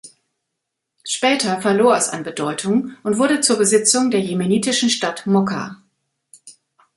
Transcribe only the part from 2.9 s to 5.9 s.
und wurde zur Besitzung der jemenitischen Stadt Mokka.